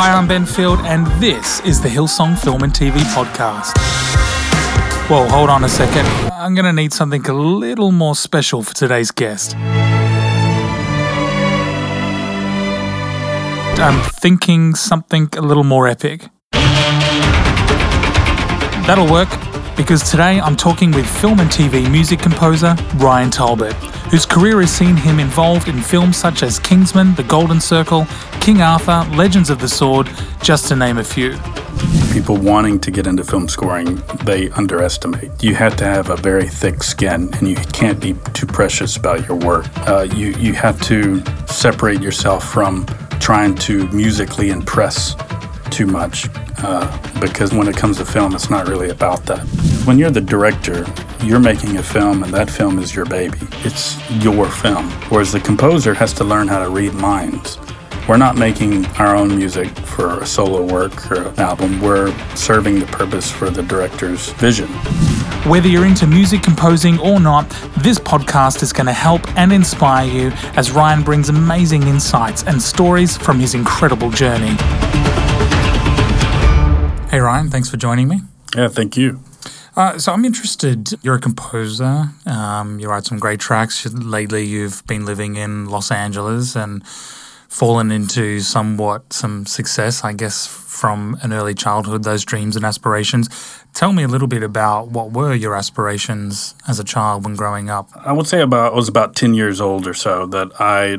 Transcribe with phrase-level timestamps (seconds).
[0.00, 3.76] Hi, I'm Ben Field, and this is the Hillsong Film and TV podcast.
[5.08, 6.06] Whoa, hold on a second.
[6.32, 9.56] I'm going to need something a little more special for today's guest.
[13.76, 16.28] I'm thinking something a little more epic.
[18.86, 19.30] That'll work
[19.76, 23.74] because today I'm talking with film and TV music composer Ryan Taubert,
[24.10, 28.06] whose career has seen him involved in films such as Kingsman, The Golden Circle,
[28.40, 30.08] King Arthur, Legends of the Sword,
[30.42, 31.36] just to name a few.
[32.12, 35.30] People wanting to get into film scoring, they underestimate.
[35.42, 39.28] You have to have a very thick skin, and you can't be too precious about
[39.28, 39.66] your work.
[39.86, 42.86] Uh, you you have to separate yourself from
[43.20, 45.14] trying to musically impress
[45.70, 46.28] too much
[46.62, 49.77] uh, because when it comes to film, it's not really about that.
[49.88, 50.84] When you're the director,
[51.24, 53.38] you're making a film and that film is your baby.
[53.64, 54.90] It's your film.
[55.08, 57.56] Whereas the composer has to learn how to read minds.
[58.06, 61.80] We're not making our own music for a solo work or an album.
[61.80, 64.68] We're serving the purpose for the director's vision.
[65.48, 70.06] Whether you're into music composing or not, this podcast is going to help and inspire
[70.06, 74.54] you as Ryan brings amazing insights and stories from his incredible journey.
[77.10, 78.20] Hey, Ryan, thanks for joining me.
[78.54, 79.20] Yeah, thank you.
[79.78, 80.92] Uh, so I'm interested.
[81.04, 82.10] You're a composer.
[82.26, 83.86] Um, you write some great tracks.
[83.86, 90.48] Lately, you've been living in Los Angeles and fallen into somewhat some success, I guess,
[90.48, 92.02] from an early childhood.
[92.02, 93.28] Those dreams and aspirations.
[93.72, 97.70] Tell me a little bit about what were your aspirations as a child when growing
[97.70, 97.88] up.
[97.94, 100.98] I would say about I was about ten years old or so that I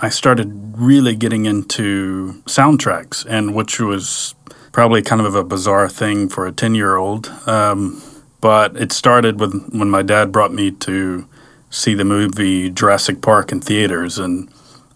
[0.00, 4.34] I started really getting into soundtracks, and which was
[4.76, 7.28] probably kind of a bizarre thing for a 10 year old.
[7.46, 8.02] Um,
[8.40, 11.26] but it started with when my dad brought me to
[11.70, 14.18] see the movie Jurassic Park in theaters.
[14.18, 14.48] And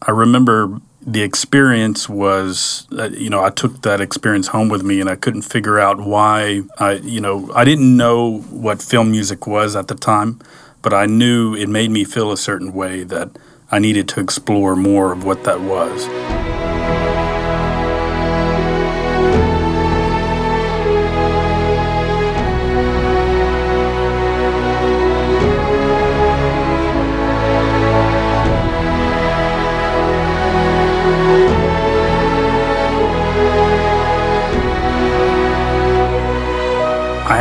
[0.03, 5.01] I remember the experience was, uh, you know, I took that experience home with me
[5.01, 9.47] and I couldn't figure out why I, you know, I didn't know what film music
[9.47, 10.41] was at the time,
[10.83, 13.31] but I knew it made me feel a certain way that
[13.71, 16.60] I needed to explore more of what that was.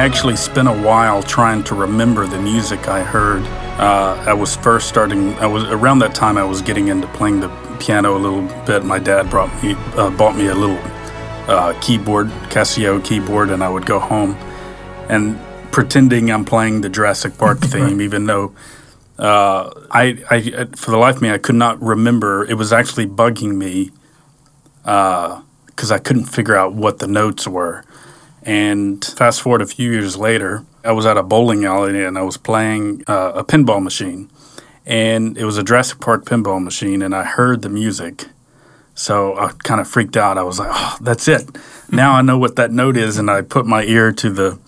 [0.10, 3.44] Actually spent a while trying to remember the music I heard.
[3.80, 5.36] Uh, I was first starting.
[5.36, 6.36] I was around that time.
[6.36, 7.50] I was getting into playing the
[7.80, 8.84] piano a little bit.
[8.84, 10.80] My dad brought me uh, bought me a little
[11.48, 14.32] uh, keyboard, Casio keyboard, and I would go home
[15.10, 15.40] and
[15.72, 18.56] pretending I'm playing the Jurassic Park theme, even though
[19.20, 22.46] uh, I, I, for the life of me, I could not remember.
[22.46, 23.92] It was actually bugging me
[24.82, 27.84] because uh, I couldn't figure out what the notes were.
[28.44, 32.22] And fast forward a few years later, I was at a bowling alley and I
[32.22, 34.30] was playing uh, a pinball machine.
[34.86, 38.26] And it was a Jurassic Park pinball machine, and I heard the music.
[38.96, 40.38] So I kind of freaked out.
[40.38, 41.48] I was like, oh, that's it.
[41.92, 43.18] Now I know what that note is.
[43.18, 44.60] And I put my ear to the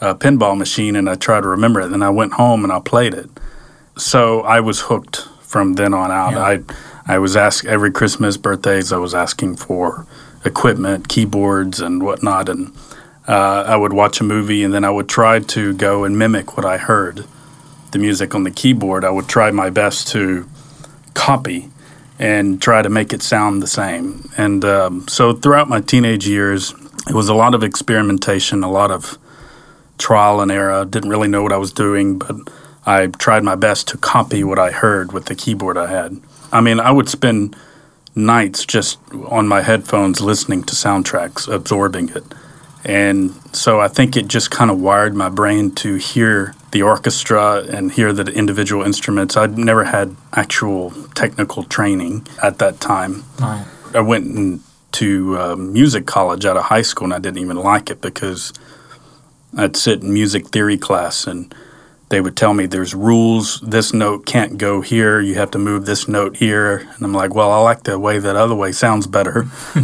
[0.00, 1.88] uh, pinball machine and I tried to remember it.
[1.88, 3.28] Then I went home and I played it.
[3.96, 6.32] So I was hooked from then on out.
[6.32, 6.62] Yeah.
[7.06, 10.06] I, I was asked every Christmas, birthdays, I was asking for
[10.44, 12.48] equipment, keyboards, and whatnot.
[12.48, 12.74] And
[13.26, 16.56] uh, I would watch a movie and then I would try to go and mimic
[16.56, 17.24] what I heard,
[17.92, 19.04] the music on the keyboard.
[19.04, 20.48] I would try my best to
[21.14, 21.70] copy
[22.18, 24.30] and try to make it sound the same.
[24.36, 26.72] And um, so throughout my teenage years,
[27.08, 29.18] it was a lot of experimentation, a lot of
[29.98, 30.84] trial and error.
[30.84, 32.36] Didn't really know what I was doing, but
[32.86, 36.20] I tried my best to copy what I heard with the keyboard I had.
[36.52, 37.56] I mean, I would spend
[38.14, 38.98] nights just
[39.28, 42.24] on my headphones listening to soundtracks, absorbing it.
[42.84, 47.62] And so I think it just kind of wired my brain to hear the orchestra
[47.62, 49.36] and hear the individual instruments.
[49.36, 53.24] I'd never had actual technical training at that time.
[53.40, 53.66] Right.
[53.94, 54.60] I went
[54.92, 58.52] to uh, music college out of high school and I didn't even like it because
[59.56, 61.54] I'd sit in music theory class and
[62.14, 63.58] they would tell me there's rules.
[63.60, 65.20] This note can't go here.
[65.20, 66.76] You have to move this note here.
[66.76, 69.46] And I'm like, well, I like the way that other way sounds better.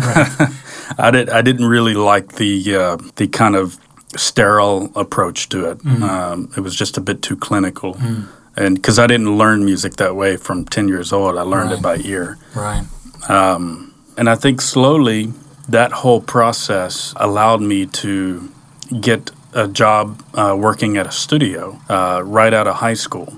[0.96, 1.28] I did.
[1.28, 3.78] I didn't really like the uh, the kind of
[4.14, 5.78] sterile approach to it.
[5.78, 6.02] Mm.
[6.02, 8.28] Um, it was just a bit too clinical, mm.
[8.56, 11.78] and because I didn't learn music that way from ten years old, I learned right.
[11.80, 12.38] it by ear.
[12.54, 12.84] Right.
[13.28, 15.32] Um, and I think slowly
[15.68, 18.52] that whole process allowed me to
[19.00, 23.32] get a job uh, working at a studio uh, right out of high school.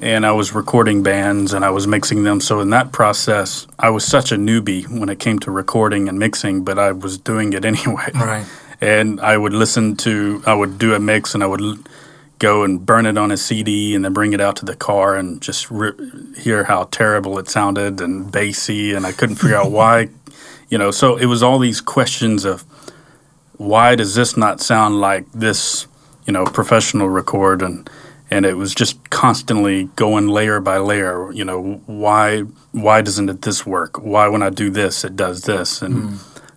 [0.00, 2.40] and I was recording bands and I was mixing them.
[2.40, 6.18] So in that process, I was such a newbie when it came to recording and
[6.18, 8.10] mixing, but I was doing it anyway.
[8.14, 8.44] Right.
[8.80, 11.78] And I would listen to, I would do a mix and I would l-
[12.38, 15.16] go and burn it on a CD and then bring it out to the car
[15.16, 15.92] and just re-
[16.36, 18.92] hear how terrible it sounded and bassy.
[18.92, 20.10] And I couldn't figure out why,
[20.68, 20.90] you know.
[20.90, 22.64] So it was all these questions of
[23.58, 25.86] why does this not sound like this,
[26.26, 27.88] you know, professional record and
[28.30, 31.30] and it was just constantly going layer by layer.
[31.32, 32.40] You know, why
[32.72, 34.02] why doesn't it this work?
[34.02, 35.82] Why when I do this it does this?
[35.82, 36.16] And hmm.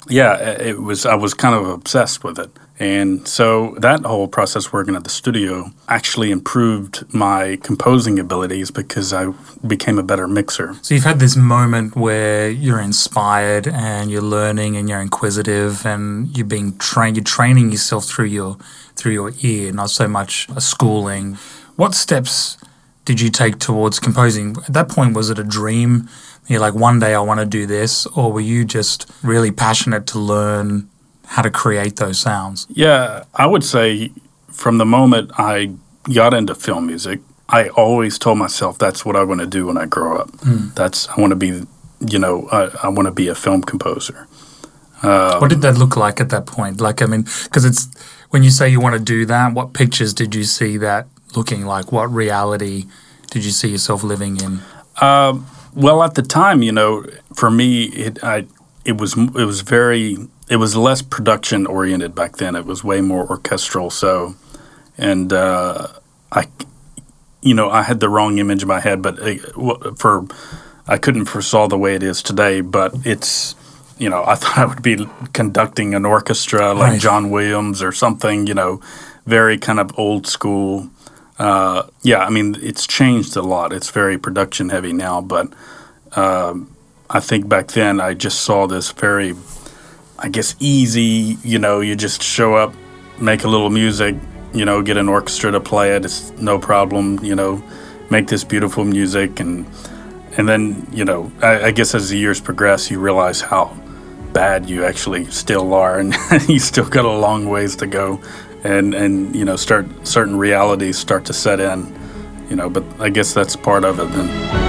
[0.10, 2.51] yeah, it was I was kind of obsessed with it.
[2.80, 9.12] And so that whole process working at the studio actually improved my composing abilities because
[9.12, 9.34] I
[9.68, 10.76] became a better mixer.
[10.81, 16.36] So you've had this moment where you're inspired and you're learning and you're inquisitive and
[16.38, 17.18] you're being trained.
[17.18, 18.58] You're training yourself through your
[18.96, 21.38] through your ear, not so much a schooling.
[21.75, 22.58] What steps
[23.06, 24.56] did you take towards composing?
[24.68, 26.10] At that point, was it a dream?
[26.48, 30.06] You're like, one day I want to do this, or were you just really passionate
[30.08, 30.90] to learn
[31.30, 32.66] how to create those sounds?
[32.70, 34.12] Yeah, I would say
[34.52, 35.74] from the moment I
[36.12, 39.78] got into film music, I always told myself that's what I want to do when
[39.78, 40.31] I grow up.
[40.42, 40.70] Hmm.
[40.76, 41.66] That's I want to be,
[42.08, 44.28] you know, I, I want to be a film composer.
[45.04, 46.81] Um, what did that look like at that point?
[46.81, 47.88] Like, I mean, because it's
[48.32, 51.66] when you say you want to do that, what pictures did you see that looking
[51.66, 51.92] like?
[51.92, 52.86] What reality
[53.30, 54.62] did you see yourself living in?
[55.00, 57.06] Um, well, at the time, you know,
[57.36, 58.48] for me, it I
[58.86, 60.18] it was it was very
[60.50, 62.56] it was less production oriented back then.
[62.56, 63.90] It was way more orchestral.
[63.90, 64.36] So,
[64.98, 65.88] and uh,
[66.31, 66.48] I,
[67.42, 69.20] you know, I had the wrong image in my head, but
[69.98, 70.26] for
[70.88, 72.62] I couldn't foresaw the way it is today.
[72.62, 73.56] But it's
[74.00, 77.02] you know, I thought I would be conducting an orchestra like Right.
[77.02, 78.48] John Williams or something.
[78.48, 78.82] You know,
[79.25, 80.90] very kind of old school.
[81.38, 83.72] Uh, yeah, I mean, it's changed a lot.
[83.72, 85.48] It's very production heavy now, but
[86.18, 86.75] um,
[87.12, 89.34] I think back then I just saw this very,
[90.20, 91.38] I guess, easy.
[91.44, 92.74] You know, you just show up,
[93.20, 94.16] make a little music,
[94.54, 96.06] you know, get an orchestra to play it.
[96.06, 97.24] It's no problem.
[97.24, 97.64] You know,
[98.12, 99.66] make this beautiful music, and
[100.38, 103.76] and then you know, I, I guess as the years progress, you realize how
[104.32, 106.16] bad you actually still are, and
[106.48, 108.22] you still got a long ways to go,
[108.64, 111.98] and and you know, start certain realities start to set in.
[112.52, 114.12] You know, but I guess that's part of it.
[114.12, 114.69] Then.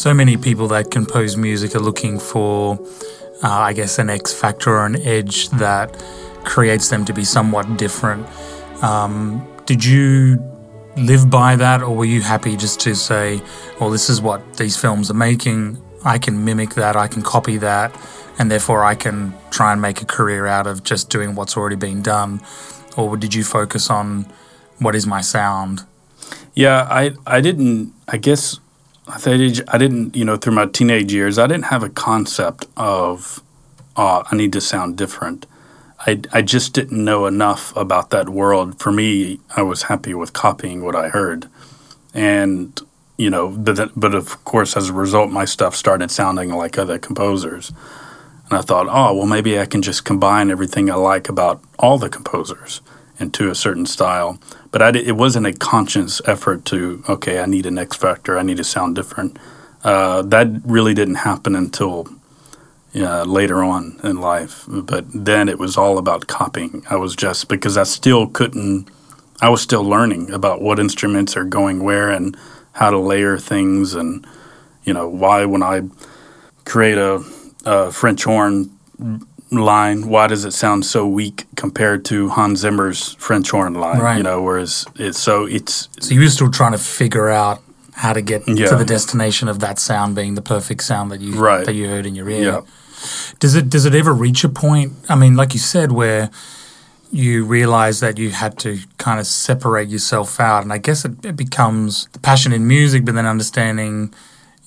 [0.00, 2.78] So many people that compose music are looking for,
[3.42, 5.94] uh, I guess, an X factor or an edge that
[6.42, 8.26] creates them to be somewhat different.
[8.82, 10.42] Um, did you
[10.96, 13.42] live by that, or were you happy just to say,
[13.78, 15.76] well, this is what these films are making?
[16.02, 17.94] I can mimic that, I can copy that,
[18.38, 21.76] and therefore I can try and make a career out of just doing what's already
[21.76, 22.40] been done?
[22.96, 24.32] Or did you focus on
[24.78, 25.84] what is my sound?
[26.54, 27.92] Yeah, I I didn't.
[28.08, 28.58] I guess
[29.12, 30.16] I think I didn't.
[30.16, 33.42] You know, through my teenage years, I didn't have a concept of
[33.96, 35.46] uh, I need to sound different.
[36.06, 38.78] I I just didn't know enough about that world.
[38.80, 41.48] For me, I was happy with copying what I heard,
[42.14, 42.80] and
[43.16, 46.98] you know, but but of course, as a result, my stuff started sounding like other
[46.98, 47.72] composers.
[48.48, 51.98] And I thought, oh, well, maybe I can just combine everything I like about all
[51.98, 52.80] the composers
[53.20, 54.38] into a certain style.
[54.72, 58.42] But I, it wasn't a conscious effort to, okay, I need an X factor, I
[58.42, 59.38] need to sound different.
[59.84, 62.08] Uh, that really didn't happen until
[62.94, 64.64] uh, later on in life.
[64.66, 66.82] But then it was all about copying.
[66.90, 68.88] I was just, because I still couldn't,
[69.40, 72.36] I was still learning about what instruments are going where and
[72.72, 74.26] how to layer things and,
[74.84, 75.82] you know, why when I
[76.64, 77.22] create a,
[77.64, 78.70] a French horn
[79.50, 83.98] line, why does it sound so weak compared to Hans Zimmer's French horn line?
[83.98, 84.16] Right.
[84.18, 87.62] You know, whereas it's so it's So you were still trying to figure out
[87.94, 88.68] how to get Yeah.
[88.68, 91.66] to the destination of that sound being the perfect sound that you Right.
[91.66, 92.42] that you heard in your ear.
[92.44, 92.60] Yeah.
[93.40, 94.92] Does it does it ever reach a point?
[95.08, 96.30] I mean, like you said, where
[97.12, 101.24] you realize that you had to kind of separate yourself out, and I guess it,
[101.24, 104.14] it becomes the passion in music, but then understanding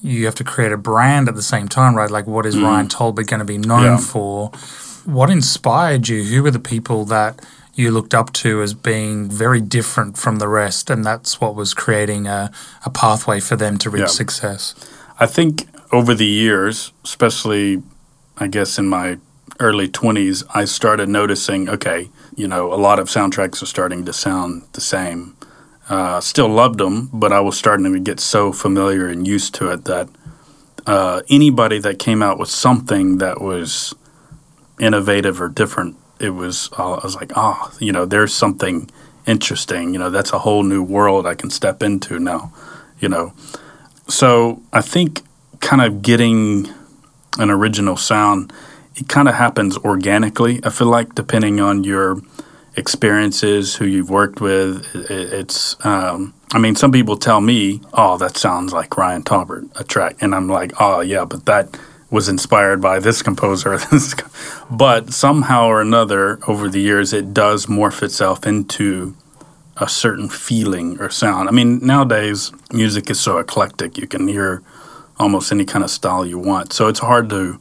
[0.04, 2.12] you have to create a brand at the same time, right?
[2.12, 2.64] Like, what is mm.
[2.64, 3.98] Ryan Taubert going to be known Yeah.
[3.98, 4.52] for?
[5.06, 6.24] What inspired you?
[6.24, 7.40] Who were the people that
[7.74, 11.74] you looked up to as being very different from the rest, and that's what was
[11.74, 12.52] creating a,
[12.86, 14.08] a pathway for them to reach Yeah.
[14.08, 14.76] success?
[15.20, 17.82] I think over the years, especially,
[18.38, 19.18] I guess, in my
[19.60, 24.14] early 20s, I started noticing okay, you know, a lot of soundtracks are starting to
[24.14, 25.36] sound the same.
[25.90, 29.70] Uh, still loved them, but I was starting to get so familiar and used to
[29.72, 30.08] it that
[30.88, 33.94] uh, anybody that came out with something that was
[34.80, 38.90] innovative or different, it was, uh, I was like, oh, you know, there's something
[39.26, 39.94] interesting.
[39.94, 42.54] You know, that's a whole new world I can step into now,
[43.00, 43.34] you know.
[44.08, 45.22] So I think
[45.60, 46.68] kind of getting
[47.40, 48.54] an original sound,
[48.96, 50.60] it kind of happens organically.
[50.64, 52.22] I feel like depending on your
[52.76, 55.76] experiences, who you've worked with, it's.
[55.86, 60.18] Um, I mean, some people tell me, "Oh, that sounds like Ryan Taubert, a track,"
[60.22, 61.78] and I'm like, "Oh, yeah, but that."
[62.14, 63.80] was inspired by this composer.
[64.70, 69.16] but somehow or another, over the years, it does morph itself into
[69.78, 71.50] a certain feeling or sound.
[71.50, 73.98] I mean, nowadays, music is so eclectic.
[73.98, 74.62] You can hear
[75.18, 76.72] almost any kind of style you want.
[76.72, 77.60] So it's hard to,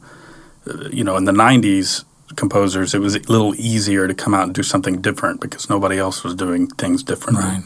[0.69, 2.03] uh, you know, in the 90s,
[2.35, 5.97] composers, it was a little easier to come out and do something different because nobody
[5.97, 7.43] else was doing things differently.
[7.43, 7.63] Right.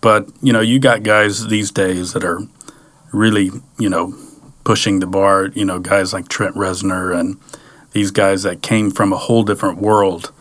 [0.00, 2.40] But, you know, you got guys these days that are
[3.12, 4.14] really, you know,
[4.64, 7.36] pushing the bar, you know, guys like Trent Reznor and
[7.92, 10.32] these guys that came from a whole different world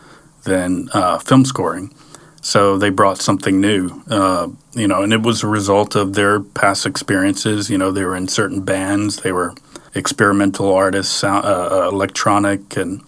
[0.43, 1.93] than uh, film scoring.
[2.41, 6.39] So they brought something new, uh, you know, and it was a result of their
[6.39, 7.69] past experiences.
[7.69, 9.53] You know, they were in certain bands, they were
[9.93, 13.01] experimental artists, sound, uh, uh, electronic, and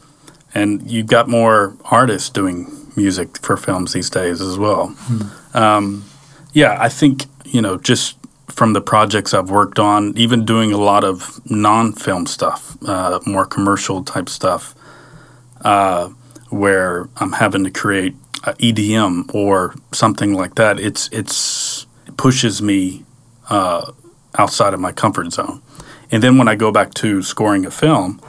[0.53, 4.87] and you've got more artists doing music for films these days as well.
[4.87, 5.57] Hmm.
[5.57, 6.05] Um,
[6.53, 8.17] yeah, I think you know just
[8.47, 13.45] from the projects I've worked on, even doing a lot of non-film stuff, uh, more
[13.45, 14.75] commercial type stuff,
[15.61, 16.09] uh,
[16.49, 23.05] where I'm having to create EDM or something like that, it's it's it pushes me
[23.49, 23.91] uh,
[24.37, 25.61] outside of my comfort zone.
[26.11, 28.19] And then when I go back to scoring a film,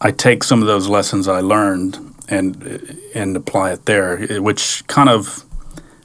[0.00, 5.08] I take some of those lessons I learned and and apply it there, which kind
[5.08, 5.44] of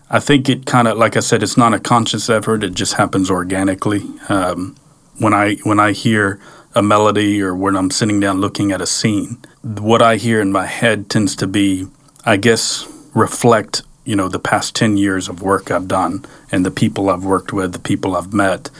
[0.09, 2.93] I think it kind of like I said, it's not a conscious effort; it just
[2.93, 4.03] happens organically.
[4.29, 4.75] Um,
[5.19, 6.39] when I when I hear
[6.73, 10.51] a melody or when I'm sitting down looking at a scene, what I hear in
[10.51, 11.87] my head tends to be,
[12.25, 16.71] I guess, reflect you know the past 10 years of work I've done and the
[16.71, 18.71] people I've worked with, the people I've met,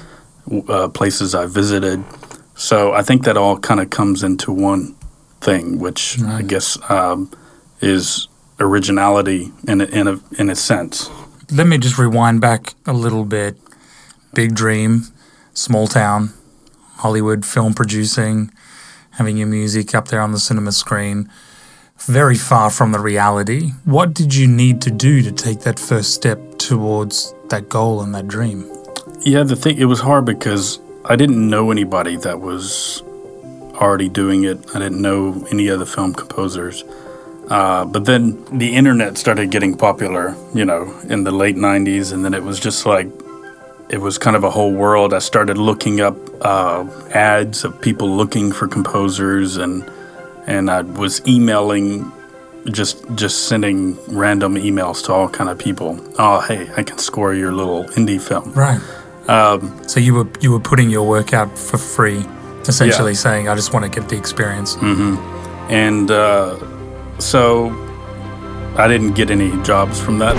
[0.67, 2.03] uh, places I've visited.
[2.55, 4.96] So I think that all kind of comes into one
[5.43, 6.39] thing, which right.
[6.39, 7.31] I guess um,
[7.81, 8.27] is
[8.59, 11.09] originality in a, in a in a sense.
[11.51, 13.57] Let me just rewind back a little bit.
[14.33, 15.03] Big dream,
[15.53, 16.33] small town,
[16.97, 18.51] Hollywood film producing,
[19.12, 21.29] having your music up there on the cinema screen
[22.00, 23.71] very far from the reality.
[23.85, 28.13] What did you need to do to take that first step towards that goal and
[28.15, 28.69] that dream?
[29.21, 33.03] Yeah, the thing it was hard because I didn't know anybody that was
[33.83, 34.57] already doing it.
[34.75, 36.83] I didn't know any other film composers.
[37.49, 42.23] Uh, but then the internet started getting popular, you know, in the late 90s, and
[42.23, 43.07] then it was just like,
[43.89, 45.13] it was kind of a whole world.
[45.13, 49.89] I started looking up uh, ads of people looking for composers and
[50.45, 52.11] and I was emailing
[52.71, 55.99] just just sending random emails to all kind of people.
[56.17, 58.51] Oh, hey, I can score your little indie film.
[58.53, 58.81] Right.
[59.29, 62.25] Um, so you were you were putting your work out for free,
[62.70, 63.17] essentially yeah.
[63.17, 65.72] saying, "I just want to get the experience." Mm-hmm.
[65.72, 66.58] And uh,
[67.20, 67.70] so
[68.77, 70.36] I didn't get any jobs from that.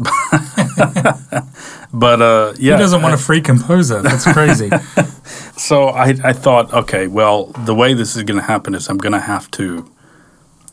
[1.92, 4.02] but uh, yeah, who doesn't want a free composer?
[4.02, 4.70] That's crazy.
[5.56, 8.98] so I, I thought, okay, well, the way this is going to happen is I'm
[8.98, 9.90] going to have to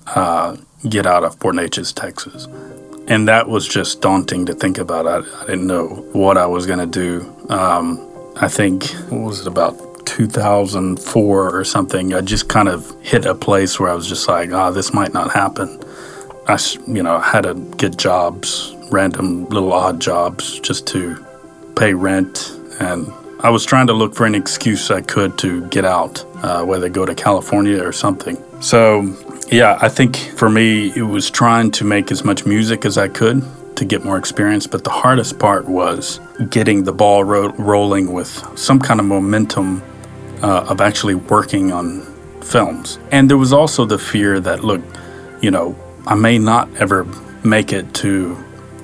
[0.07, 0.57] uh,
[0.89, 2.47] get out of Port Neches, Texas.
[3.07, 5.07] And that was just daunting to think about.
[5.07, 7.33] I, I didn't know what I was going to do.
[7.49, 8.03] Um,
[8.35, 13.35] I think, what was it, about 2004 or something, I just kind of hit a
[13.35, 15.79] place where I was just like, ah, oh, this might not happen.
[16.47, 21.23] I, you know, had to get jobs, random little odd jobs just to
[21.75, 25.85] pay rent and I was trying to look for any excuse I could to get
[25.85, 28.41] out, uh, whether go to California or something.
[28.61, 29.13] So,
[29.51, 33.07] yeah, I think for me, it was trying to make as much music as I
[33.07, 33.43] could
[33.75, 34.65] to get more experience.
[34.65, 39.83] But the hardest part was getting the ball ro- rolling with some kind of momentum
[40.41, 42.01] uh, of actually working on
[42.41, 42.99] films.
[43.11, 44.81] And there was also the fear that, look,
[45.41, 47.05] you know, I may not ever
[47.43, 48.37] make it to,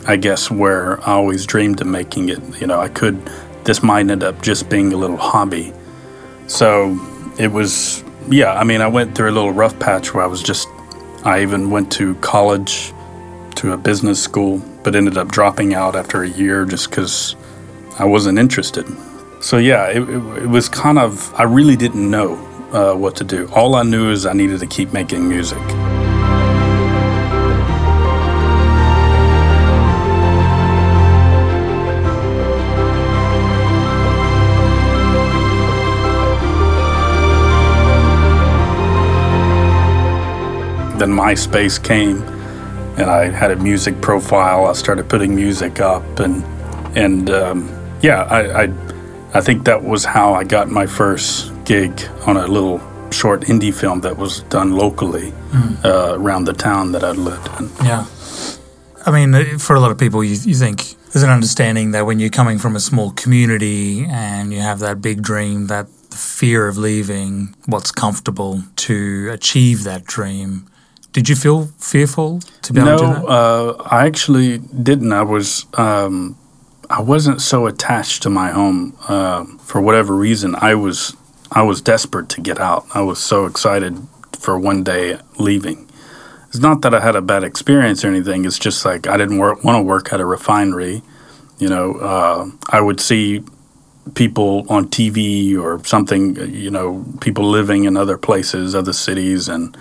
[0.05, 2.39] I guess, where I always dreamed of making it.
[2.59, 3.29] You know, I could
[3.63, 5.73] this might end up just being a little hobby.
[6.47, 6.99] So
[7.39, 10.43] it was, yeah, I mean, I went through a little rough patch where I was
[10.43, 10.67] just,
[11.23, 12.93] I even went to college,
[13.55, 17.35] to a business school, but ended up dropping out after a year just because
[17.97, 18.85] I wasn't interested.
[19.43, 22.35] So yeah, it, it, it was kind of I really didn't know
[22.71, 23.49] uh, what to do.
[23.51, 25.57] All I knew is I needed to keep making music.
[40.97, 42.21] Then MySpace came,
[42.97, 44.67] and I had a music profile.
[44.67, 46.45] I started putting music up, and
[46.95, 47.69] and um,
[48.01, 48.92] yeah, I, I
[49.35, 51.91] I think that was how I got my first gig
[52.27, 52.79] on a little
[53.11, 55.85] short indie film that was done locally Mm.
[55.85, 57.69] uh, around the town that I lived in.
[57.85, 58.05] Yeah.
[59.05, 62.05] I mean, uh, for a lot of people, you, you think there's an understanding that
[62.07, 66.17] when you're coming from a small community and you have that big dream, that the
[66.17, 70.65] fear of leaving what's comfortable to achieve that dream.
[71.11, 73.25] Did you feel fearful to be able to do that?
[73.25, 75.13] uh, I actually didn't.
[75.13, 76.35] I was um,
[76.93, 80.53] I wasn't so attached to my home uh, for whatever reason.
[80.55, 81.17] I was
[81.51, 82.85] I was desperate to get out.
[82.93, 83.97] I was so excited
[84.33, 85.89] for one day leaving.
[86.49, 88.45] It's not that I had a bad experience or anything.
[88.45, 91.01] It's just like I didn't want to work at a refinery.
[91.57, 93.41] You know, uh, I would see
[94.13, 96.35] people on TV or something.
[96.53, 99.75] You know, people living in other places, other cities, and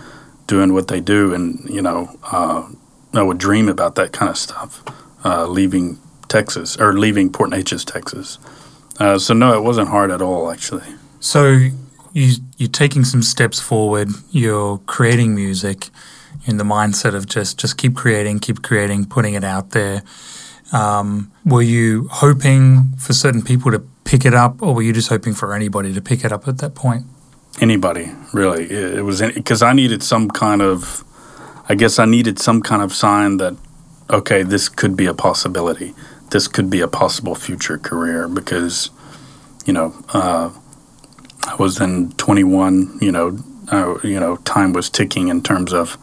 [0.46, 2.66] doing what they do, and you know, uh,
[3.12, 4.82] I would dream about that kind of stuff.
[5.22, 5.98] Uh, leaving
[6.32, 8.38] Texas or leaving Port Neches, Texas.
[8.98, 10.88] Uh, so no, it wasn't hard at all, actually.
[11.20, 11.42] So
[12.12, 14.08] you you're taking some steps forward.
[14.30, 15.88] You're creating music
[16.46, 20.02] in the mindset of just just keep creating, keep creating, putting it out there.
[20.72, 25.08] Um, were you hoping for certain people to pick it up, or were you just
[25.08, 27.04] hoping for anybody to pick it up at that point?
[27.60, 28.64] Anybody, really.
[28.64, 31.04] It, it was because I needed some kind of,
[31.68, 33.54] I guess I needed some kind of sign that,
[34.08, 35.94] okay, this could be a possibility.
[36.32, 38.90] This could be a possible future career because,
[39.66, 40.50] you know, uh,
[41.46, 42.98] I was in 21.
[43.00, 43.38] You know,
[43.70, 45.98] uh, you know, time was ticking in terms of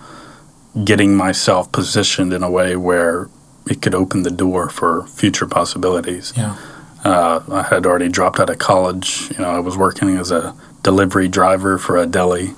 [0.84, 3.30] getting myself positioned in a way where
[3.68, 6.34] it could open the door for future possibilities.
[6.36, 6.58] Yeah.
[7.04, 9.32] Uh, I had already dropped out of college.
[9.32, 12.54] You know, I was working as a delivery driver for a deli.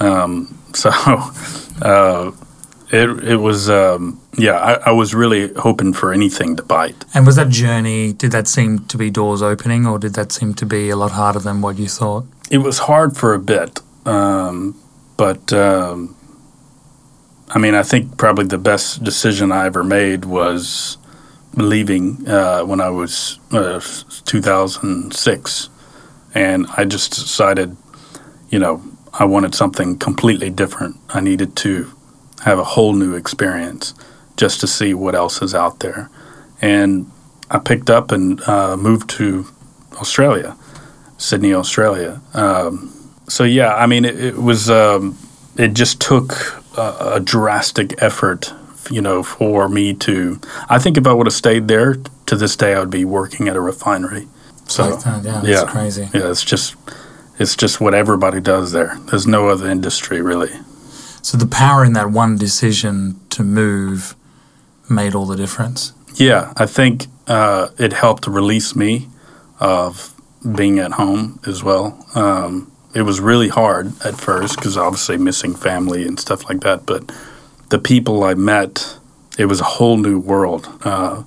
[0.00, 0.90] Um, so
[1.82, 2.32] uh,
[2.90, 4.58] it it was um, yeah.
[4.58, 7.04] I, I was really hoping for anything to bite.
[7.14, 8.12] And was that journey?
[8.12, 11.12] Did that seem to be doors opening, or did that seem to be a lot
[11.12, 12.24] harder than what you thought?
[12.50, 14.80] It was hard for a bit, um,
[15.16, 16.16] but um,
[17.50, 20.98] I mean, I think probably the best decision I ever made was
[21.54, 23.80] leaving uh, when I was uh,
[24.24, 25.68] 2006,
[26.34, 27.76] and I just decided,
[28.50, 28.82] you know,
[29.14, 30.96] I wanted something completely different.
[31.08, 31.92] I needed to
[32.44, 33.94] have a whole new experience
[34.38, 36.08] just to see what else is out there,
[36.62, 37.10] and
[37.50, 39.46] I picked up and uh, moved to
[39.96, 40.56] Australia,
[41.18, 42.22] Sydney, Australia.
[42.32, 42.94] Um,
[43.28, 44.70] so yeah, I mean, it, it was.
[44.70, 45.18] Um,
[45.56, 46.32] it just took
[46.78, 48.54] a, a drastic effort
[48.90, 50.40] you know, for me to.
[50.70, 51.96] I think if I would have stayed there,
[52.28, 54.28] to this day, I would be working at a refinery.
[54.66, 55.64] So Like that, yeah, that's yeah.
[55.64, 56.08] crazy.
[56.14, 56.76] yeah, it's just
[57.38, 58.98] it's just what everybody does there.
[59.06, 60.52] There's no other industry really.
[61.22, 64.14] So the power in that one decision to move
[64.90, 65.92] made all the difference.
[66.14, 69.08] Yeah, I think uh, it helped release me
[69.60, 70.14] of
[70.54, 72.06] being at home as well.
[72.14, 76.86] Um, it was really hard at first because obviously missing family and stuff like that.
[76.86, 77.12] But
[77.68, 78.98] the people I met,
[79.38, 80.68] it was a whole new world.
[80.84, 81.24] Uh,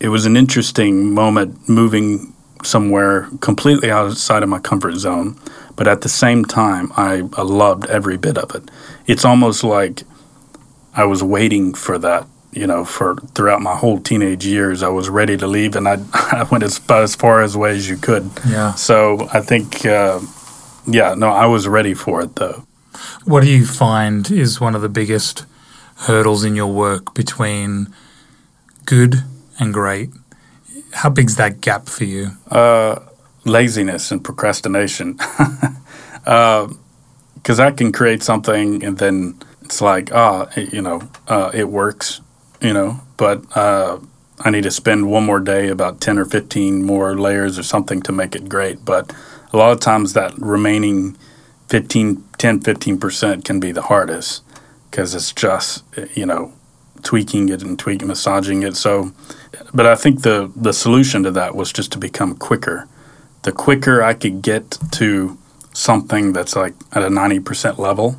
[0.00, 5.38] it was an interesting moment moving somewhere completely outside of my comfort zone.
[5.74, 8.70] But at the same time, I, I loved every bit of it.
[9.06, 10.02] It's almost like
[10.94, 15.08] I was waiting for that you know, for throughout my whole teenage years, I was
[15.08, 18.30] ready to leave, and I, I went as, as far as away as you could.
[18.46, 18.74] Yeah.
[18.74, 20.20] So I think, uh,
[20.86, 22.64] yeah, no, I was ready for it though.
[23.24, 25.46] What do you find is one of the biggest
[25.96, 27.92] hurdles in your work between
[28.84, 29.24] good
[29.58, 30.10] and great?
[30.92, 32.32] How big's that gap for you?
[32.50, 33.00] Uh,
[33.44, 35.14] laziness and procrastination,
[36.24, 42.20] because I can create something and then it's like, ah, you know, uh, it works,
[42.62, 43.98] you know, but uh,
[44.40, 48.00] I need to spend one more day, about ten or fifteen more layers or something
[48.02, 48.84] to make it great.
[48.84, 49.12] But
[49.52, 51.16] a lot of times that remaining
[51.68, 54.42] 15, 10, 15 percent can be the hardest
[54.90, 56.52] because it's just, you know,
[57.02, 58.76] tweaking it and tweaking, massaging it.
[58.76, 59.12] So,
[59.74, 62.88] but I think the the solution to that was just to become quicker.
[63.42, 65.36] The quicker I could get to
[65.72, 68.16] something that's like at a ninety percent level,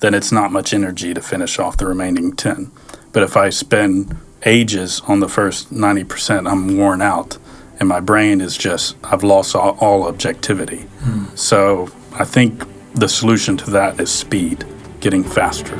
[0.00, 2.70] then it's not much energy to finish off the remaining ten.
[3.12, 7.38] But if I spend ages on the first ninety percent, I'm worn out,
[7.78, 10.82] and my brain is just I've lost all, all objectivity.
[11.00, 11.24] Hmm.
[11.34, 14.64] So I think the solution to that is speed,
[15.00, 15.76] getting faster.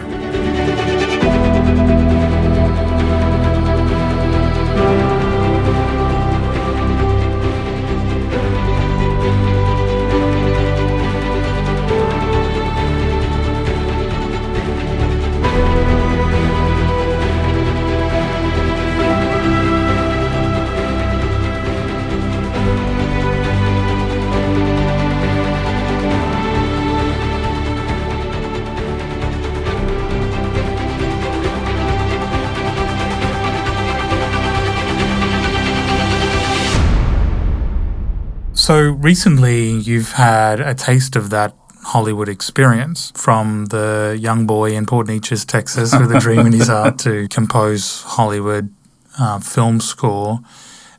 [38.71, 44.87] So recently, you've had a taste of that Hollywood experience from the young boy in
[44.87, 48.73] Port Neches, Texas, with a dream in his heart to compose Hollywood
[49.19, 50.39] uh, film score,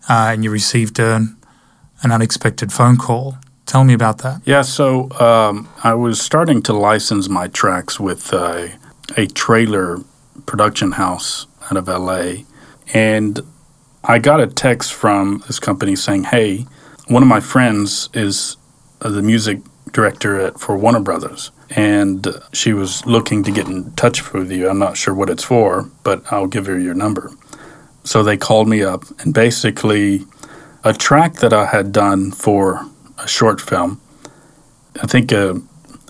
[0.10, 1.26] uh, and you received a,
[2.04, 3.38] an unexpected phone call.
[3.66, 4.42] Tell me about that.
[4.44, 8.68] Yeah, so um, I was starting to license my tracks with uh,
[9.16, 10.00] a trailer
[10.46, 12.44] production house out of LA.
[12.94, 13.40] And
[14.04, 16.66] I got a text from this company saying, hey,
[17.12, 18.56] one of my friends is
[19.02, 19.60] uh, the music
[19.92, 21.52] director at, for Warner Brothers.
[21.70, 24.70] And she was looking to get in touch with you.
[24.70, 27.32] I'm not sure what it's for, but I'll give her your number.
[28.06, 30.26] So they called me up, and basically,
[30.84, 32.86] a track that I had done for
[33.18, 34.02] a short film.
[35.02, 35.62] I think a,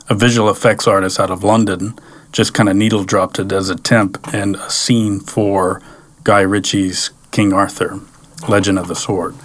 [0.07, 1.97] a visual effects artist out of London
[2.31, 5.81] just kind of needle dropped it as a temp and a scene for
[6.23, 7.99] Guy Ritchie's King Arthur,
[8.47, 9.35] Legend of the Sword.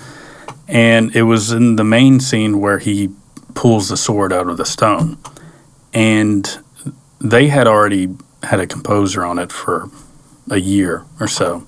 [0.69, 3.11] And it was in the main scene where he
[3.55, 5.19] pulls the sword out of the stone.
[5.93, 6.59] And
[7.21, 8.09] they had already
[8.43, 9.91] had a composer on it for
[10.51, 11.67] a year or so.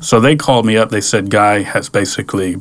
[0.00, 0.90] So they called me up.
[0.90, 2.56] They said, Guy has basically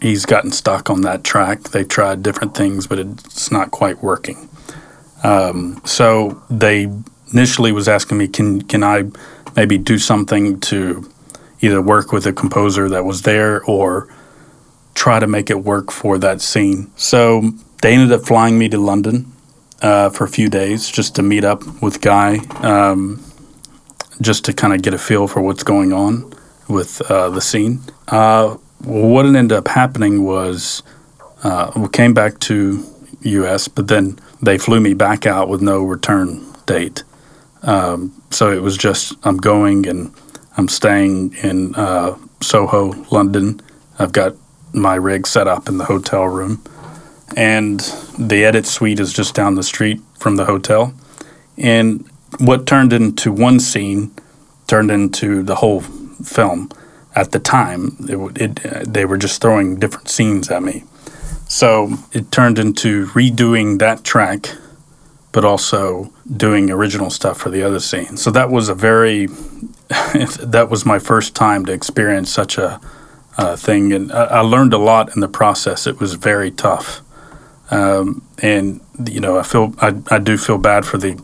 [0.00, 1.62] he's gotten stuck on that track.
[1.62, 4.48] They tried different things, but it's not quite working.
[5.22, 6.88] Um, so they
[7.32, 9.04] initially was asking me, can can I
[9.56, 11.08] maybe do something to
[11.60, 14.12] either work with a composer that was there or
[14.94, 16.90] try to make it work for that scene.
[16.96, 17.52] So
[17.82, 19.32] they ended up flying me to London
[19.80, 23.22] uh, for a few days just to meet up with Guy, um,
[24.20, 26.32] just to kind of get a feel for what's going on
[26.68, 27.80] with uh, the scene.
[28.08, 30.82] Uh, what ended up happening was
[31.42, 32.84] uh, we came back to
[33.22, 37.04] U.S., but then they flew me back out with no return date.
[37.62, 40.12] Um, so it was just I'm going and
[40.56, 43.60] I'm staying in uh, Soho, London.
[43.98, 44.34] I've got
[44.72, 46.62] my rig set up in the hotel room,
[47.36, 47.80] and
[48.18, 50.94] the edit suite is just down the street from the hotel.
[51.56, 52.08] And
[52.38, 54.12] what turned into one scene
[54.66, 56.70] turned into the whole film.
[57.14, 60.84] At the time, it, it they were just throwing different scenes at me,
[61.46, 64.54] so it turned into redoing that track,
[65.30, 68.16] but also doing original stuff for the other scene.
[68.16, 69.26] So that was a very
[70.40, 72.80] that was my first time to experience such a
[73.38, 75.86] uh, thing, and I, I, learned a lot in the process.
[75.86, 77.00] It was very tough,
[77.70, 81.18] um, and you know, I feel I, I do feel bad for the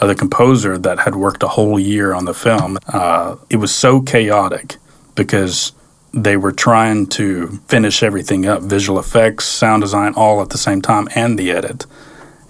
[0.00, 2.78] other composer that had worked a whole year on the film.
[2.86, 4.76] Uh, it was so chaotic
[5.14, 5.72] because
[6.12, 10.82] they were trying to finish everything up, visual effects, sound design, all at the same
[10.82, 11.86] time, and the edit.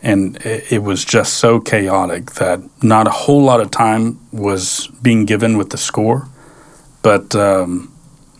[0.02, 5.24] And it was just so chaotic that not a whole lot of time was being
[5.24, 6.28] given with the score,
[7.02, 7.36] but.
[7.36, 7.93] Um,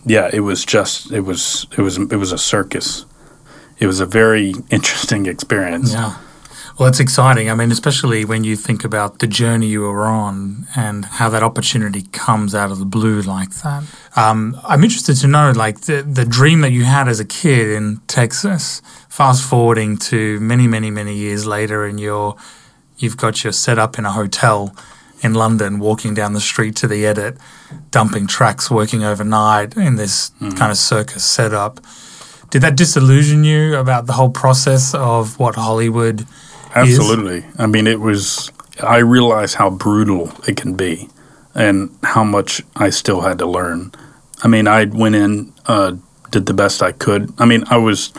[0.05, 3.05] yeah, it was just it was it was it was a circus.
[3.77, 5.93] It was a very interesting experience.
[5.93, 6.17] Yeah.
[6.77, 7.49] Well, it's exciting.
[7.49, 11.41] I mean, especially when you think about the journey you were on and how that
[11.41, 13.83] opportunity comes out of the blue like that.
[14.17, 17.69] Um, I'm interested to know, like, the, the dream that you had as a kid
[17.69, 22.35] in Texas, fast forwarding to many, many, many years later, and you're,
[22.97, 24.75] you've got your set up in a hotel
[25.21, 27.37] in London, walking down the street to the edit,
[27.91, 30.51] dumping tracks, working overnight in this mm-hmm.
[30.51, 31.79] kind of circus setup.
[32.49, 36.25] Did that disillusion you about the whole process of what Hollywood
[36.73, 37.39] Absolutely.
[37.39, 37.59] Is?
[37.59, 38.51] I mean, it was,
[38.81, 41.09] I realized how brutal it can be
[41.53, 43.91] and how much I still had to learn.
[44.43, 45.95] I mean, I went in, uh,
[46.29, 47.33] did the best I could.
[47.39, 48.11] I mean, I was.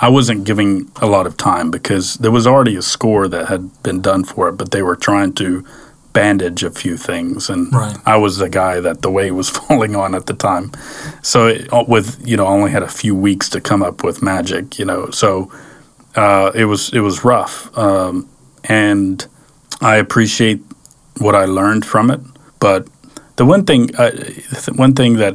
[0.00, 3.82] I wasn't giving a lot of time because there was already a score that had
[3.84, 5.64] been done for it, but they were trying to
[6.14, 7.98] bandage a few things, and right.
[8.06, 10.72] I was the guy that the weight was falling on at the time.
[11.22, 14.02] So it, uh, with you know, I only had a few weeks to come up
[14.02, 15.10] with magic, you know.
[15.10, 15.52] So
[16.16, 18.26] uh, it was it was rough, um,
[18.64, 19.26] and
[19.82, 20.62] I appreciate
[21.18, 22.20] what I learned from it.
[22.60, 22.88] But
[23.36, 24.10] the one thing, uh,
[24.74, 25.34] one thing that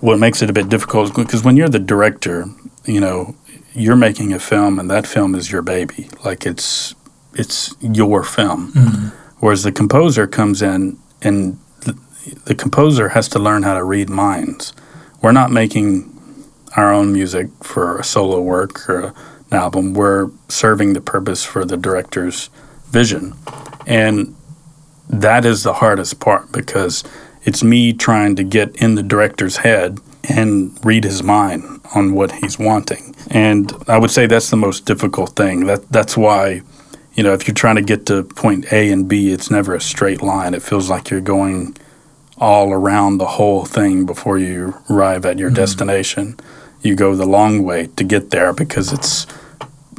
[0.00, 2.46] what makes it a bit difficult because when you're the director,
[2.84, 3.34] you know,
[3.74, 6.08] you're making a film and that film is your baby.
[6.24, 6.94] Like it's
[7.34, 8.72] it's your film.
[8.72, 9.12] Mm.
[9.40, 11.98] Whereas the composer comes in and the,
[12.44, 14.72] the composer has to learn how to read minds.
[15.22, 16.14] We're not making
[16.76, 19.14] our own music for a solo work or
[19.50, 19.94] an album.
[19.94, 22.50] We're serving the purpose for the director's
[22.90, 23.34] vision.
[23.86, 24.36] And
[25.08, 27.04] that is the hardest part because
[27.44, 29.98] it's me trying to get in the director's head
[30.28, 33.14] and read his mind on what he's wanting.
[33.30, 35.66] And I would say that's the most difficult thing.
[35.66, 36.62] That that's why,
[37.14, 39.80] you know, if you're trying to get to point A and B, it's never a
[39.80, 40.54] straight line.
[40.54, 41.76] It feels like you're going
[42.38, 45.56] all around the whole thing before you arrive at your mm-hmm.
[45.56, 46.38] destination.
[46.82, 49.26] You go the long way to get there because it's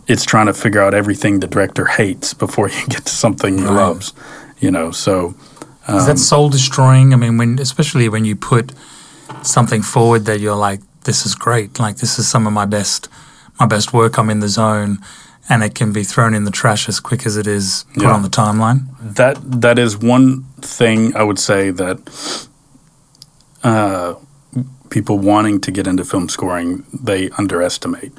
[0.08, 3.64] it's trying to figure out everything the director hates before you get to something he
[3.66, 3.74] right.
[3.74, 4.14] loves.
[4.60, 5.36] You know, so
[5.88, 7.14] um, is that um, soul destroying?
[7.14, 8.74] I mean, when especially when you put
[9.44, 11.80] something forward that you're like, this is great.
[11.80, 13.10] Like this is some of my best
[13.60, 14.18] my best work.
[14.18, 15.00] I'm in the zone,
[15.50, 18.14] and it can be thrown in the trash as quick as it is put yeah.
[18.14, 18.86] on the timeline.
[19.02, 22.48] That that is one thing I would say that
[23.64, 24.14] uh,
[24.90, 28.14] people wanting to get into film scoring they underestimate.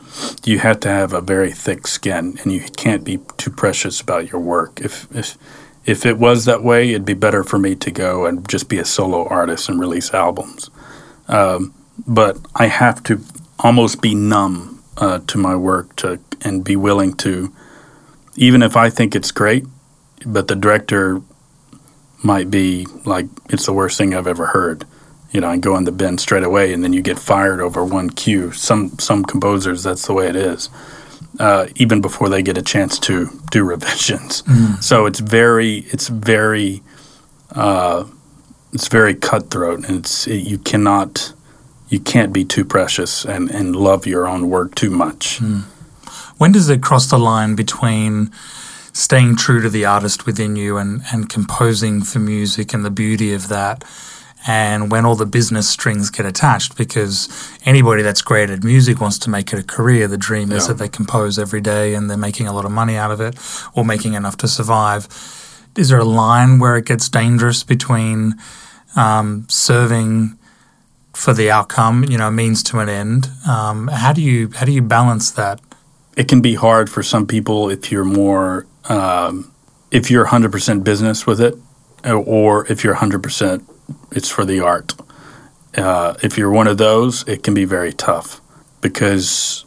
[0.44, 4.30] You have to have a very thick skin, and you can't be too precious about
[4.32, 4.80] your work.
[4.80, 5.38] If if
[5.86, 8.78] if it was that way, it'd be better for me to go and just be
[8.78, 10.68] a solo artist and release albums.
[11.28, 11.72] Um,
[12.06, 13.20] but I have to
[13.60, 17.52] almost be numb uh, to my work to and be willing to,
[18.36, 19.64] even if I think it's great,
[20.26, 21.22] but the director
[22.22, 24.84] might be like it's the worst thing I've ever heard.
[25.32, 27.84] You know, and go in the bin straight away, and then you get fired over
[27.84, 28.50] one cue.
[28.50, 30.68] Some some composers, that's the way it is.
[31.38, 34.42] Uh, even before they get a chance to do revisions.
[34.42, 34.82] Mm.
[34.82, 36.82] So it's very, it's very,
[37.54, 38.04] uh,
[38.72, 41.32] it's very cutthroat, and it's it, you cannot
[41.90, 45.40] you can't be too precious and, and love your own work too much.
[45.40, 45.64] Mm.
[46.38, 48.30] When does it cross the line between
[48.92, 53.34] staying true to the artist within you and, and composing for music and the beauty
[53.34, 53.84] of that?
[54.46, 57.28] And when all the business strings get attached, because
[57.66, 60.08] anybody that's great at music wants to make it a career.
[60.08, 60.68] The dream is yeah.
[60.68, 63.36] that they compose every day and they're making a lot of money out of it
[63.74, 65.08] or making enough to survive.
[65.76, 68.34] Is there a line where it gets dangerous between
[68.96, 70.38] um, serving
[71.20, 73.28] for the outcome, you know, means to an end.
[73.46, 75.60] Um, how do you how do you balance that?
[76.16, 79.52] It can be hard for some people if you're more um,
[79.90, 81.54] if you're 100% business with it,
[82.04, 83.64] or if you're 100%
[84.12, 84.94] it's for the art.
[85.76, 88.40] Uh, if you're one of those, it can be very tough
[88.80, 89.64] because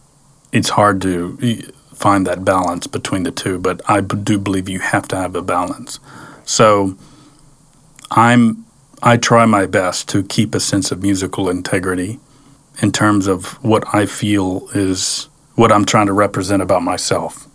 [0.51, 1.37] it's hard to
[1.93, 3.59] find that balance between the two.
[3.59, 5.99] But I do believe you have to have a balance.
[6.45, 6.97] So
[8.09, 8.65] I'm
[9.05, 12.21] I try my best to keep a sense of musical integrity
[12.81, 17.45] in terms of what I feel is what I'm trying to represent about myself.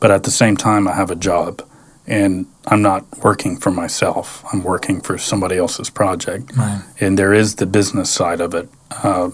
[0.00, 1.62] But at the same time, I have a job
[2.08, 4.44] and I'm not working for myself.
[4.52, 6.56] I'm working for somebody else's project.
[6.56, 6.82] Right.
[6.98, 9.30] And there is the business side of it uh,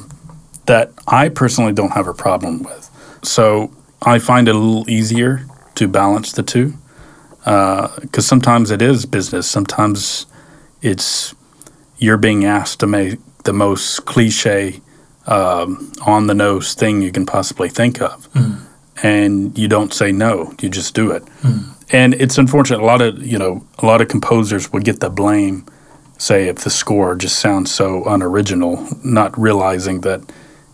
[0.66, 2.90] that I personally don't have a problem with.
[3.22, 3.72] So
[4.02, 5.46] I find it a little easier
[5.76, 6.74] to balance the two
[7.38, 9.48] because uh, sometimes it is business.
[9.48, 10.26] Sometimes
[10.82, 11.34] it's
[12.04, 14.80] you're being asked to make the most cliche,
[15.26, 18.30] um, on the nose thing you can possibly think of.
[18.32, 18.60] Mm.
[19.02, 21.24] And you don't say no, you just do it.
[21.42, 21.74] Mm.
[21.92, 22.80] And it's unfortunate.
[22.80, 25.66] A lot of you know, a lot of composers would get the blame,
[26.18, 30.20] say if the score just sounds so unoriginal, not realizing that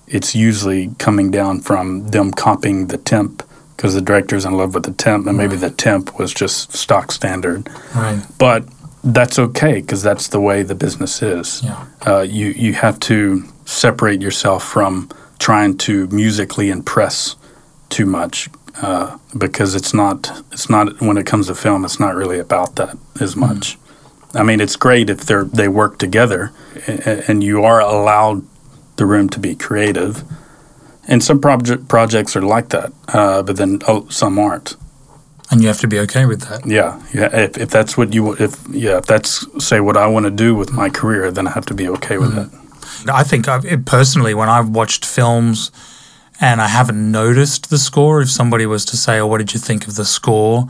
[0.07, 3.43] it's usually coming down from them copying the temp
[3.77, 7.11] because the director's in love with the temp, and maybe the temp was just stock
[7.11, 7.67] standard.
[7.95, 8.23] Right.
[8.37, 8.69] But
[9.03, 11.63] that's okay because that's the way the business is.
[11.63, 11.87] Yeah.
[12.07, 15.09] Uh, you you have to separate yourself from
[15.39, 17.37] trying to musically impress
[17.89, 18.51] too much
[18.83, 22.77] uh, because it's not it's not when it comes to film it's not really about
[22.77, 23.41] that as mm-hmm.
[23.41, 23.77] much.
[23.77, 24.41] Mm.
[24.41, 26.53] I mean, it's great if they they work together
[26.87, 28.45] and, and you are allowed
[28.97, 30.25] the room to be creative.
[31.09, 34.77] And some project projects are like that, uh, but then oh, some aren't
[35.51, 36.65] and you have to be okay with that.
[36.67, 37.35] Yeah, yeah.
[37.37, 40.55] If, if that's what you if yeah, if that's say what I want to do
[40.55, 42.57] with my career, then I have to be okay with mm-hmm.
[42.57, 43.11] it.
[43.11, 45.71] I think I've, personally, when I've watched films
[46.41, 49.61] and I haven't noticed the score, if somebody was to say, "Oh, what did you
[49.61, 50.69] think of the score?"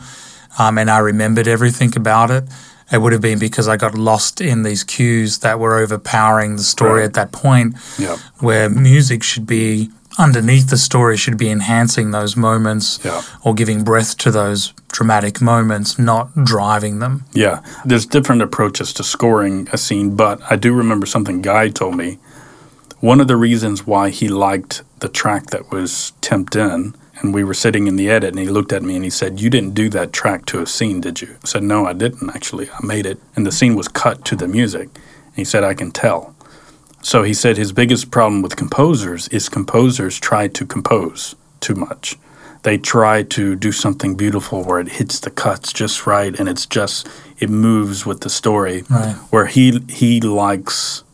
[0.59, 2.45] Um, and I remembered everything about it,
[2.90, 6.62] it would have been because I got lost in these cues that were overpowering the
[6.62, 7.07] story right.
[7.07, 8.19] at that point, yep.
[8.40, 13.23] where music should be underneath the story should be enhancing those moments yeah.
[13.44, 17.25] or giving breath to those dramatic moments, not driving them.
[17.33, 21.96] Yeah, there's different approaches to scoring a scene, but I do remember something Guy told
[21.96, 22.18] me
[23.01, 27.44] one of the reasons why he liked the track that was Temped In, and we
[27.44, 29.75] were sitting in the edit, and he looked at me and he said, You didn't
[29.75, 31.37] do that track to a scene, did you?
[31.42, 32.70] I said, No, I didn't actually.
[32.70, 34.88] I made it, and the scene was cut to the music.
[34.92, 36.35] And he said, I can tell.
[37.03, 42.19] So he said his biggest problem with composers is composers try to compose too much.
[42.63, 46.67] They try to do something beautiful where it hits the cuts just right and it's
[46.67, 47.09] just
[47.39, 48.85] it moves with the story.
[48.91, 49.15] Right.
[49.31, 51.05] Where he he likes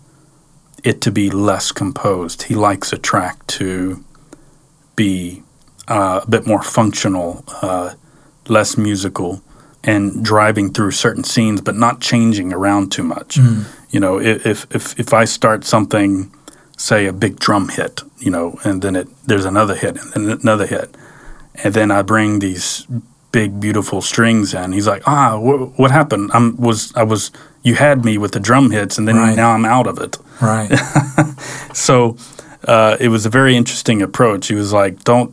[0.82, 2.44] it to be less composed.
[2.44, 4.04] He likes a track to
[4.96, 5.42] be
[5.88, 7.94] uh, a bit more functional, uh,
[8.48, 9.42] less musical,
[9.84, 13.38] and driving through certain scenes, but not changing around too much.
[13.96, 16.30] You know, if if if I start something,
[16.76, 20.38] say a big drum hit, you know, and then it there's another hit and then
[20.42, 20.88] another hit,
[21.64, 22.86] and then I bring these
[23.32, 24.72] big beautiful strings in.
[24.72, 26.30] He's like, ah, wh- what happened?
[26.34, 27.30] I'm was I was
[27.62, 29.36] you had me with the drum hits, and then Right.
[29.36, 30.18] now I'm out of it.
[30.42, 30.70] Right.
[31.72, 32.16] So
[32.68, 34.48] uh, it was a very interesting approach.
[34.48, 35.30] He was like, "Don't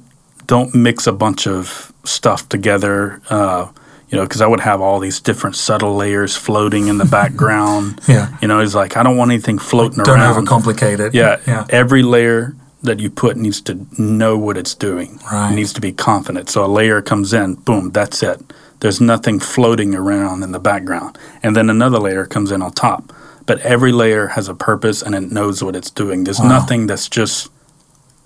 [0.48, 3.66] don't mix a bunch of stuff together." Uh,
[4.14, 8.00] you know, because I would have all these different subtle layers floating in the background.
[8.08, 8.28] Yeah.
[8.42, 10.06] You know, he's like, I don't want anything floating around.
[10.06, 10.46] Don't around.
[10.48, 11.14] overcomplicate it.
[11.14, 11.66] Yeah, Yeah.
[11.70, 15.20] Every layer that you put needs to know what it's doing.
[15.32, 15.52] Right.
[15.52, 16.50] It needs to be confident.
[16.50, 18.40] So a layer comes in, boom, that's it.
[18.82, 21.18] There's nothing floating around in the background.
[21.42, 23.14] And then another layer comes in on top.
[23.46, 26.24] But every layer has a purpose and it knows what it's doing.
[26.26, 26.50] There's Wow.
[26.60, 27.50] nothing that's just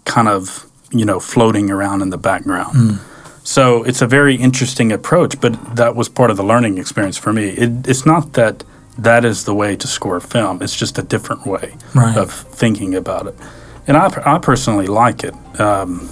[0.05, 2.75] kind of, you know, floating around in the background.
[2.75, 3.16] Hmm.
[3.47, 7.31] So it's a very interesting approach, but that was part of the learning experience for
[7.31, 7.45] me.
[7.51, 8.65] It, it's not that
[8.97, 10.61] that is the way to score a film.
[10.61, 12.17] It's just a different way Right.
[12.17, 13.35] of thinking about it.
[13.87, 15.33] And I, I personally like it.
[15.61, 16.09] Um,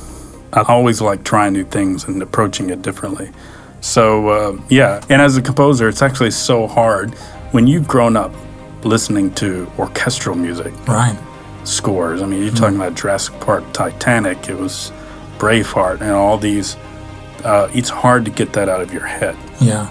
[0.54, 3.30] I always like trying new things and approaching it differently.
[3.82, 5.02] So, uh, yeah.
[5.10, 7.14] And as a composer, it's actually so hard
[7.52, 8.32] when you've grown up
[8.86, 11.18] listening to orchestral music Right.
[11.66, 12.22] scores.
[12.22, 14.94] I mean, you're talking about Jurassic Park, Titanic, it was
[15.38, 16.78] Braveheart, and all these.
[17.46, 19.88] Uh, it's hard to get that out of your head, Yeah.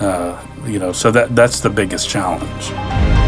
[0.00, 0.92] uh, you know.
[0.92, 3.21] So that that's the biggest challenge.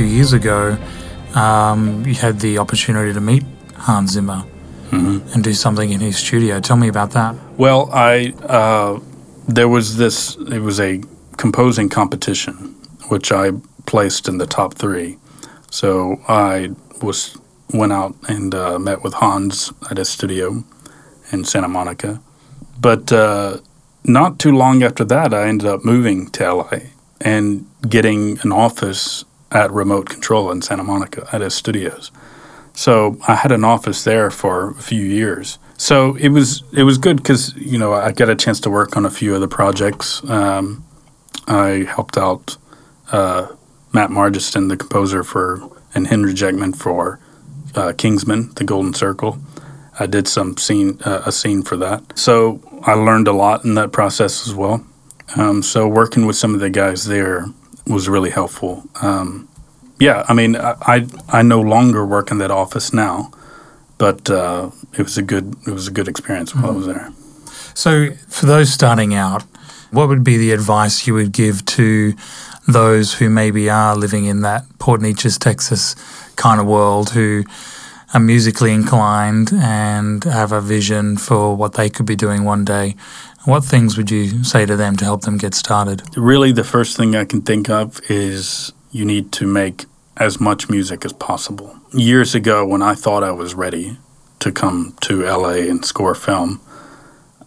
[0.00, 0.78] Few years ago,
[1.34, 3.44] um, you had the opportunity to meet
[3.76, 4.46] Hans Zimmer
[4.92, 6.58] and do something in his studio.
[6.58, 7.36] Tell me about that.
[7.58, 8.98] Well, I uh,
[9.46, 10.36] there was this.
[10.36, 11.02] It was a
[11.36, 12.54] composing competition,
[13.08, 13.52] which I
[13.84, 15.18] placed in the top three.
[15.70, 16.70] So I
[17.02, 17.36] was
[17.74, 20.64] went out and uh, met with Hans at his studio
[21.30, 22.22] in Santa Monica.
[22.80, 23.58] But uh,
[24.04, 26.78] not too long after that, I ended up moving to LA
[27.20, 32.10] and getting an office at Remote Control in Santa Monica at his studios.
[32.72, 35.58] So I had an office there for a few years.
[35.76, 38.96] So it was it was good because you know I got a chance to work
[38.96, 40.22] on a few other projects.
[40.28, 40.84] Um,
[41.46, 42.56] I helped out
[43.12, 43.48] uh,
[43.92, 45.60] Matt Margeson, the composer for,
[45.94, 47.18] and Henry Jackman for
[47.74, 49.38] uh, Kingsman: The Golden Circle.
[49.98, 52.18] I did some scene uh, a scene for that.
[52.18, 54.84] So I learned a lot in that process as well.
[55.36, 57.46] Um, so working with some of the guys there
[57.90, 58.84] was really helpful.
[59.02, 59.48] Um,
[59.98, 63.30] yeah, I mean, I, I I no longer work in that office now,
[63.98, 67.12] but uh, it was a good it was a good experience while I was there.
[67.74, 69.42] So, for those starting out,
[69.90, 72.14] what would be the advice you would give to
[72.66, 75.94] those who maybe are living in that Port Neches, Texas
[76.36, 77.44] kind of world who
[78.12, 82.96] are musically inclined and have a vision for what they could be doing one day?
[83.44, 86.02] What things would you say to them to help them get started?
[86.16, 89.86] Really, the first thing I can think of is you need to make
[90.18, 91.74] as much music as possible.
[91.94, 93.96] Years ago, when I thought I was ready
[94.40, 96.60] to come to LA and score film,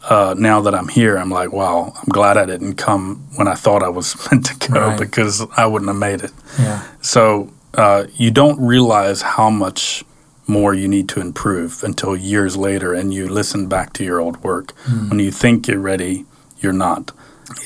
[0.10, 3.54] uh, now that I'm here, I'm like, wow, I'm glad I didn't come when I
[3.54, 5.00] thought I was meant to go Right.
[5.00, 6.32] because I wouldn't have made it.
[6.60, 6.84] Yeah.
[7.02, 10.04] So uh, you don't realize how much
[10.48, 14.44] more you need to improve until years later, and you listen back to your old
[14.44, 14.72] work.
[15.10, 16.26] When you think you're ready,
[16.60, 17.12] you're not.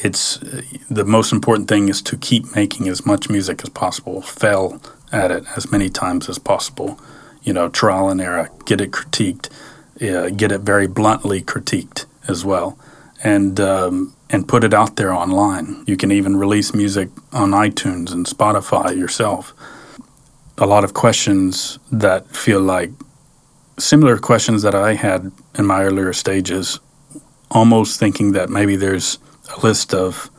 [0.03, 4.21] It's uh, the most important thing is to keep making as much music as possible.
[4.21, 6.99] Fail at it as many times as possible.
[7.43, 8.49] You know, trial and error.
[8.65, 9.49] Get it critiqued.
[10.01, 12.77] Uh, get it very bluntly critiqued as well,
[13.23, 15.83] and um, and put it out there online.
[15.87, 19.53] You can even release music on iTunes and Spotify yourself
[20.57, 22.91] a lot of questions that feel like
[23.77, 26.79] similar questions that I had in my earlier stages,
[27.51, 29.19] almost thinking that maybe there's
[29.55, 30.29] a list of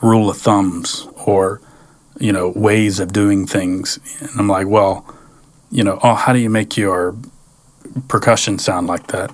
[0.00, 1.60] rule of thumbs or
[2.18, 3.98] you know ways of doing things.
[4.20, 5.04] And i'm like well
[5.70, 7.14] you know oh how do you make your
[8.08, 9.30] percussion sound like that?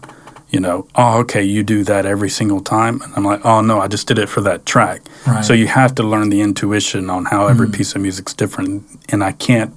[0.50, 3.00] You know oh okay you do that every single time.
[3.02, 5.02] And i'm like oh no i just did it for that track.
[5.26, 5.44] Right.
[5.44, 7.74] so you have to learn the intuition on how every Mm.
[7.76, 8.84] piece of music's different.
[9.10, 9.74] And i can't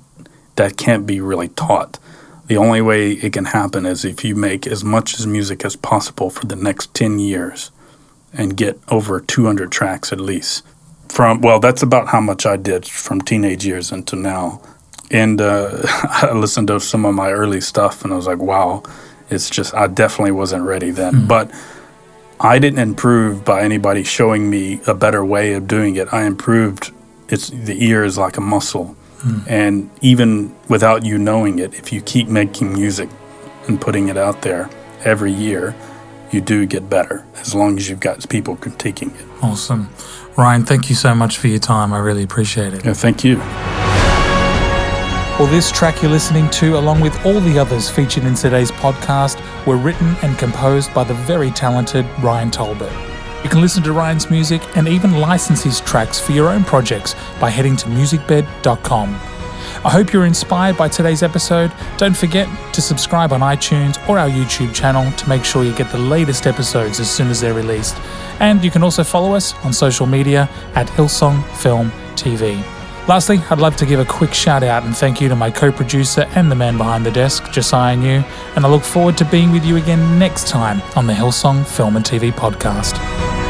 [0.56, 1.98] that can't be really taught.
[2.48, 5.76] The only way it can happen is if you make as much as music as
[5.76, 7.72] possible for the next 10 years
[8.34, 10.64] and get over 200 tracks at least.
[11.10, 14.62] From well that's about how much i did from teenage years until now.
[15.12, 18.84] And uh, i listened to some of my early stuff and i was like wow
[19.30, 21.28] it's just i definitely wasn't ready then.
[21.28, 21.52] But
[22.40, 26.14] i didn't improve by anybody showing me a better way of doing it.
[26.14, 26.92] I improved
[27.30, 29.44] it's the ear is like a muscle Mm.
[29.48, 33.08] and even without you knowing it if you keep making music
[33.68, 34.68] and putting it out there
[35.04, 35.76] every year
[36.32, 39.90] you do get better as long as you've got people critiquing it Awesome.
[40.38, 41.94] Ryan, thank you so much for your time.
[41.94, 42.84] I really appreciate it.
[42.86, 43.38] yeah, thank you
[45.38, 49.38] Well, this track you're listening to, along with all the others featured in today's podcast,
[49.66, 53.11] were written and composed by the very talented Ryan Taubert.
[53.44, 57.16] You can listen to Ryan's music and even license his tracks for your own projects
[57.40, 59.20] by heading to musicbed.com.
[59.84, 61.72] I hope you're inspired by today's episode.
[61.98, 65.92] Don't forget to subscribe on iTunes or our YouTube channel to make sure you get
[65.92, 67.98] the latest episodes as soon as they're released.
[68.40, 72.81] And you can also follow us on social media at Hillsong Film TV.
[73.08, 75.72] Lastly, I'd love to give a quick shout out and thank you to my co
[75.72, 78.24] producer and the man behind the desk, Josiah New,
[78.56, 81.96] and I look forward to being with you again next time on the Hillsong Film
[81.96, 83.41] and TV podcast.